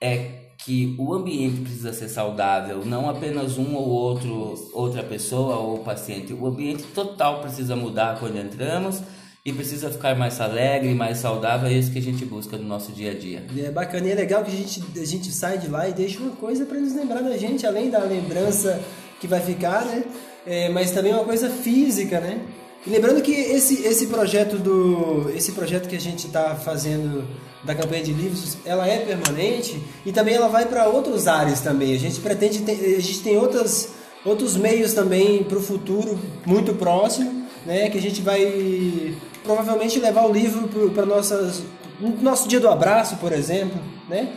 é 0.00 0.43
que 0.64 0.94
o 0.98 1.12
ambiente 1.12 1.60
precisa 1.60 1.92
ser 1.92 2.08
saudável, 2.08 2.82
não 2.86 3.08
apenas 3.08 3.58
um 3.58 3.74
ou 3.74 3.86
outro, 3.86 4.70
outra 4.72 5.02
pessoa 5.02 5.56
ou 5.56 5.80
paciente. 5.80 6.32
O 6.32 6.46
ambiente 6.46 6.84
total 6.94 7.42
precisa 7.42 7.76
mudar 7.76 8.18
quando 8.18 8.38
entramos 8.38 9.02
e 9.44 9.52
precisa 9.52 9.90
ficar 9.90 10.16
mais 10.16 10.40
alegre, 10.40 10.94
mais 10.94 11.18
saudável. 11.18 11.68
É 11.68 11.72
isso 11.72 11.92
que 11.92 11.98
a 11.98 12.02
gente 12.02 12.24
busca 12.24 12.56
no 12.56 12.64
nosso 12.64 12.92
dia 12.92 13.10
a 13.10 13.14
dia. 13.14 13.44
É 13.58 13.70
bacana 13.70 14.06
e 14.06 14.12
é 14.12 14.14
legal 14.14 14.42
que 14.42 14.50
a 14.50 14.54
gente, 14.54 14.82
a 14.96 15.04
gente 15.04 15.30
sai 15.30 15.58
de 15.58 15.68
lá 15.68 15.86
e 15.86 15.92
deixa 15.92 16.18
uma 16.18 16.34
coisa 16.36 16.64
para 16.64 16.78
eles 16.78 16.96
lembrar 16.96 17.20
da 17.20 17.36
gente, 17.36 17.66
além 17.66 17.90
da 17.90 17.98
lembrança 17.98 18.80
que 19.20 19.26
vai 19.26 19.40
ficar, 19.40 19.84
né? 19.84 20.02
É, 20.46 20.70
mas 20.70 20.92
também 20.92 21.12
uma 21.12 21.24
coisa 21.24 21.50
física, 21.50 22.20
né? 22.20 22.40
E 22.86 22.90
lembrando 22.90 23.22
que 23.22 23.32
esse, 23.32 23.82
esse 23.86 24.08
projeto 24.08 24.58
do 24.58 25.30
esse 25.34 25.52
projeto 25.52 25.88
que 25.88 25.96
a 25.96 26.00
gente 26.00 26.26
está 26.26 26.54
fazendo 26.54 27.24
da 27.62 27.74
campanha 27.74 28.02
de 28.02 28.12
livros, 28.12 28.58
ela 28.64 28.86
é 28.86 28.98
permanente 28.98 29.82
e 30.04 30.12
também 30.12 30.34
ela 30.34 30.48
vai 30.48 30.66
para 30.66 30.86
outros 30.86 31.26
áreas 31.26 31.60
também. 31.60 31.94
A 31.94 31.98
gente 31.98 32.20
pretende 32.20 32.60
ter, 32.60 32.72
a 32.96 33.00
gente 33.00 33.20
tem 33.20 33.38
outras 33.38 33.88
outros 34.24 34.56
meios 34.56 34.92
também 34.92 35.42
para 35.44 35.58
o 35.58 35.62
futuro 35.62 36.18
muito 36.44 36.74
próximo, 36.74 37.46
né? 37.64 37.88
Que 37.88 37.96
a 37.96 38.02
gente 38.02 38.20
vai 38.20 39.14
provavelmente 39.42 39.98
levar 39.98 40.26
o 40.26 40.32
livro 40.32 40.68
para 40.90 41.06
nossas 41.06 41.62
no 41.98 42.10
nosso 42.20 42.46
dia 42.48 42.60
do 42.60 42.68
abraço, 42.68 43.16
por 43.16 43.32
exemplo, 43.32 43.80
né? 44.08 44.28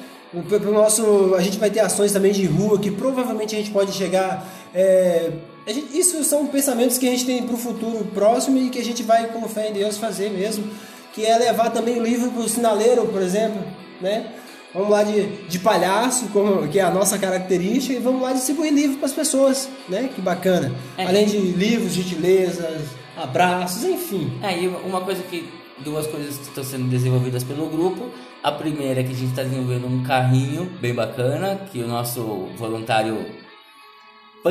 Pro 0.48 0.72
nosso, 0.72 1.36
a 1.36 1.42
gente 1.42 1.58
vai 1.58 1.70
ter 1.70 1.80
ações 1.80 2.12
também 2.12 2.32
de 2.32 2.46
rua 2.46 2.78
que 2.80 2.92
provavelmente 2.92 3.56
a 3.56 3.58
gente 3.58 3.72
pode 3.72 3.92
chegar. 3.94 4.48
é, 4.74 5.32
gente- 5.74 5.98
isso 5.98 6.24
são 6.24 6.46
pensamentos 6.48 6.98
que 6.98 7.08
a 7.08 7.12
gente 7.12 7.26
tem 7.26 7.44
para 7.44 7.56
o 7.56 7.58
futuro 7.58 8.06
próximo 8.14 8.58
e 8.58 8.70
que 8.70 8.80
a 8.80 8.84
gente 8.84 9.04
vai, 9.04 9.28
com 9.28 9.48
fé 9.48 9.70
em 9.70 9.74
Deus, 9.74 9.98
fazer 9.98 10.30
mesmo. 10.30 10.66
Que 11.14 11.26
é 11.26 11.38
levar 11.38 11.72
também 11.72 12.00
o 12.00 12.04
livro 12.04 12.30
para 12.32 12.42
o 12.42 12.48
sinaleiro, 12.50 13.06
por 13.08 13.22
exemplo, 13.22 13.62
né? 14.00 14.32
Vamos 14.74 14.90
lá 14.90 15.02
de, 15.02 15.26
de 15.48 15.58
palhaço, 15.60 16.28
como, 16.28 16.68
que 16.68 16.78
é 16.78 16.84
a 16.84 16.92
nossa 16.92 17.18
característica, 17.18 17.96
e 17.96 18.00
vamos 18.00 18.22
lá 18.22 18.34
distribuir 18.34 18.72
livro 18.72 18.98
para 18.98 19.08
as 19.08 19.14
pessoas, 19.14 19.68
né? 19.90 20.10
Que 20.14 20.22
bacana. 20.22 20.72
É. 20.98 21.06
Além 21.08 21.26
de 21.26 21.38
livros, 21.38 21.94
gentilezas, 21.94 22.82
abraços, 23.18 23.84
enfim. 23.84 24.32
É, 24.44 24.58
e 24.60 24.68
uma 24.68 25.02
coisa 25.02 25.24
que. 25.24 25.50
Duas 25.80 26.08
coisas 26.08 26.38
que 26.38 26.44
estão 26.44 26.64
sendo 26.64 26.88
desenvolvidas 26.90 27.44
pelo 27.44 27.68
grupo. 27.68 28.10
A 28.44 28.52
primeira 28.52 29.00
é 29.00 29.04
que 29.04 29.12
a 29.12 29.16
gente 29.16 29.30
está 29.30 29.44
desenvolvendo 29.44 29.86
um 29.88 30.04
carrinho 30.04 30.66
bem 30.82 30.94
bacana, 30.94 31.56
que 31.72 31.82
o 31.84 31.88
nosso 31.88 32.22
voluntário 32.58 33.26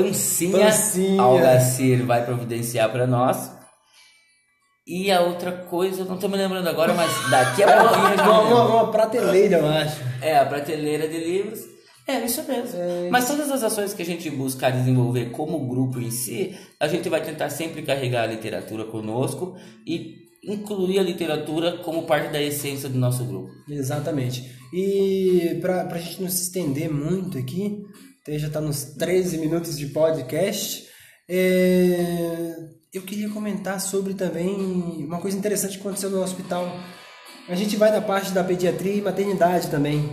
Pancinha, 0.03 0.59
Pancinha. 0.59 1.23
Algacir 1.23 2.05
vai 2.05 2.25
providenciar 2.25 2.91
para 2.91 3.07
nós. 3.07 3.51
E 4.87 5.11
a 5.11 5.21
outra 5.21 5.51
coisa, 5.51 6.03
eu 6.03 6.05
não 6.05 6.17
tô 6.17 6.29
me 6.29 6.37
lembrando 6.37 6.69
agora, 6.69 6.95
mas 6.95 7.11
daqui 7.29 7.63
a 7.65 7.67
pouquinho 7.83 8.23
Uma, 8.23 8.41
uma, 8.41 8.65
uma 8.67 8.91
prateleira, 8.93 9.59
eu 9.59 9.67
acho. 9.67 10.01
É, 10.23 10.39
a 10.39 10.47
prateleira 10.47 11.09
de 11.09 11.19
livros. 11.19 11.61
É, 12.07 12.25
isso 12.25 12.45
mesmo. 12.45 12.79
Mas 13.11 13.27
todas 13.27 13.51
as 13.51 13.65
ações 13.65 13.93
que 13.93 14.03
a 14.03 14.07
gente 14.07 14.31
buscar 14.31 14.71
desenvolver 14.71 15.33
como 15.33 15.67
grupo 15.67 15.99
em 16.01 16.13
si, 16.13 16.57
a 16.79 16.87
gente 16.87 17.09
vai 17.09 17.21
tentar 17.21 17.51
sempre 17.51 17.83
carregar 17.83 18.23
a 18.23 18.27
literatura 18.27 18.85
conosco 18.85 19.57
e 19.85 20.27
incluir 20.45 21.01
a 21.01 21.03
literatura 21.03 21.79
como 21.79 22.05
parte 22.05 22.31
da 22.31 22.41
essência 22.41 22.89
do 22.89 22.97
nosso 22.97 23.25
grupo. 23.25 23.51
Exatamente. 23.69 24.49
E 24.73 25.59
para 25.61 25.83
a 25.83 25.99
gente 25.99 26.23
não 26.23 26.31
se 26.31 26.43
estender 26.43 26.89
muito 26.89 27.39
aqui, 27.39 27.85
já 28.29 28.49
está 28.49 28.61
nos 28.61 28.85
13 28.85 29.39
minutos 29.39 29.79
de 29.79 29.87
podcast, 29.87 30.87
é, 31.29 32.57
eu 32.93 33.03
queria 33.03 33.29
comentar 33.29 33.81
sobre 33.81 34.15
também 34.15 34.55
uma 35.05 35.19
coisa 35.19 35.37
interessante 35.37 35.75
que 35.75 35.81
aconteceu 35.81 36.11
no 36.11 36.23
hospital. 36.23 36.69
A 37.49 37.55
gente 37.55 37.77
vai 37.77 37.91
na 37.91 38.01
parte 38.01 38.33
da 38.33 38.43
pediatria 38.43 38.95
e 38.95 39.03
maternidade 39.03 39.69
também. 39.69 40.13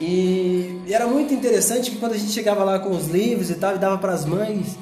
E 0.00 0.82
era 0.88 1.06
muito 1.06 1.32
interessante 1.32 1.90
que 1.90 1.98
quando 1.98 2.12
a 2.12 2.18
gente 2.18 2.32
chegava 2.32 2.64
lá 2.64 2.78
com 2.78 2.90
os 2.90 3.08
livros 3.08 3.48
e 3.48 3.54
tal, 3.54 3.76
e 3.76 3.78
dava 3.78 3.96
para 3.96 4.12
as 4.12 4.24
mães, 4.24 4.76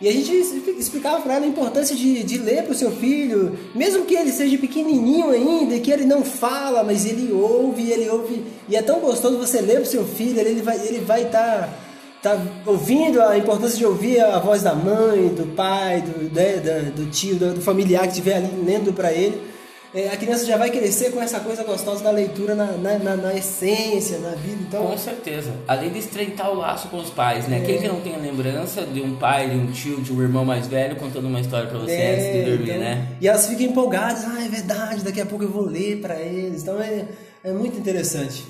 e 0.00 0.08
a 0.08 0.12
gente 0.12 0.32
explicava 0.78 1.20
para 1.20 1.34
ela 1.34 1.44
a 1.44 1.48
importância 1.48 1.94
de, 1.94 2.22
de 2.22 2.38
ler 2.38 2.62
para 2.62 2.72
o 2.72 2.74
seu 2.74 2.90
filho, 2.90 3.58
mesmo 3.74 4.06
que 4.06 4.14
ele 4.14 4.32
seja 4.32 4.56
pequenininho 4.56 5.28
ainda, 5.28 5.78
que 5.78 5.90
ele 5.90 6.06
não 6.06 6.24
fala, 6.24 6.82
mas 6.82 7.04
ele 7.04 7.30
ouve, 7.30 7.90
ele 7.90 8.08
ouve, 8.08 8.42
e 8.66 8.76
é 8.76 8.80
tão 8.80 9.00
gostoso 9.00 9.36
você 9.36 9.60
ler 9.60 9.74
para 9.74 9.82
o 9.82 9.86
seu 9.86 10.04
filho, 10.04 10.40
ele 10.40 10.62
vai 10.62 10.76
ele 10.86 11.00
vai 11.00 11.24
estar 11.24 11.78
tá, 12.22 12.40
ouvindo 12.66 13.20
a 13.20 13.36
importância 13.36 13.76
de 13.76 13.84
ouvir 13.84 14.20
a 14.20 14.38
voz 14.38 14.62
da 14.62 14.74
mãe, 14.74 15.28
do 15.28 15.54
pai, 15.54 16.00
do, 16.02 16.34
né, 16.34 16.56
da- 16.56 16.90
do 16.90 17.10
tio, 17.10 17.36
do, 17.36 17.54
do 17.54 17.60
familiar 17.60 18.02
que 18.02 18.08
estiver 18.08 18.36
ali 18.36 18.50
lendo 18.64 18.94
para 18.94 19.12
ele. 19.12 19.49
É, 19.92 20.08
a 20.08 20.16
criança 20.16 20.46
já 20.46 20.56
vai 20.56 20.70
crescer 20.70 21.10
com 21.10 21.20
essa 21.20 21.40
coisa 21.40 21.64
gostosa 21.64 22.04
da 22.04 22.12
leitura 22.12 22.54
na, 22.54 22.66
na, 22.72 22.96
na- 22.98 23.16
na 23.16 23.34
essência, 23.34 24.18
na 24.20 24.30
vida. 24.36 24.62
Então, 24.68 24.86
Com 24.86 24.96
certeza. 24.96 25.52
Além 25.66 25.90
de 25.90 25.98
estreitar 25.98 26.48
o 26.50 26.54
laço 26.54 26.86
com 26.88 26.98
os 26.98 27.10
pais, 27.10 27.48
né? 27.48 27.60
Quem 27.66 27.80
que 27.80 27.88
não 27.88 28.00
tem 28.00 28.14
a 28.14 28.18
lembrança 28.18 28.82
de 28.82 29.00
um 29.00 29.16
pai, 29.16 29.50
de 29.50 29.56
um 29.56 29.66
tio, 29.72 30.00
de 30.00 30.12
um 30.12 30.22
irmão 30.22 30.44
mais 30.44 30.68
velho 30.68 30.94
contando 30.94 31.26
uma 31.26 31.40
história 31.40 31.68
pra 31.68 31.78
você 31.78 31.90
É, 31.92 32.12
antes 32.14 32.24
de 32.32 32.50
dormir, 32.50 32.70
então, 32.70 32.78
né? 32.80 33.08
E 33.20 33.26
elas 33.26 33.48
ficam 33.48 33.66
empolgadas, 33.66 34.24
ah, 34.26 34.44
é 34.44 34.48
verdade, 34.48 35.02
daqui 35.02 35.20
a 35.20 35.26
pouco 35.26 35.44
eu 35.44 35.50
vou 35.50 35.64
ler 35.64 36.00
para 36.00 36.20
eles. 36.20 36.62
Então 36.62 36.80
é, 36.80 37.06
é 37.42 37.52
muito 37.52 37.76
interessante. 37.76 38.46